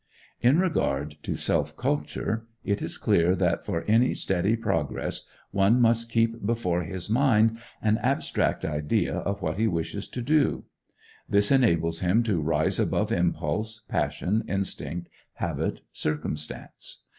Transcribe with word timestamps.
In 0.41 0.59
regard 0.59 1.17
to 1.21 1.35
self 1.35 1.77
culture, 1.77 2.47
it 2.63 2.81
is 2.81 2.97
clear 2.97 3.35
that 3.35 3.63
for 3.63 3.83
any 3.83 4.15
steady 4.15 4.55
progress 4.55 5.29
one 5.51 5.79
must 5.79 6.09
keep 6.09 6.43
before 6.43 6.81
his 6.81 7.07
mind 7.07 7.59
an 7.83 7.99
abstract 7.99 8.65
idea 8.65 9.13
of 9.17 9.43
what 9.43 9.57
he 9.59 9.67
wishes 9.67 10.07
to 10.07 10.23
do. 10.23 10.63
This 11.29 11.51
enables 11.51 11.99
him 11.99 12.23
to 12.23 12.41
rise 12.41 12.79
above 12.79 13.11
impulse, 13.11 13.81
passion, 13.87 14.43
instinct, 14.47 15.07
habit, 15.33 15.81
circumstance. 15.93 17.03